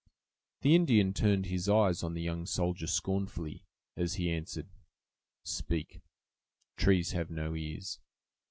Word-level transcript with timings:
The 0.61 0.73
Indian 0.73 1.13
turned 1.13 1.45
his 1.45 1.69
eyes 1.69 2.01
on 2.01 2.15
the 2.15 2.23
young 2.23 2.47
soldier 2.47 2.87
scornfully, 2.87 3.67
as 3.95 4.15
he 4.15 4.31
answered: 4.31 4.71
"Speak; 5.43 6.01
trees 6.75 7.11
have 7.11 7.29
no 7.29 7.53
ears." 7.55 7.99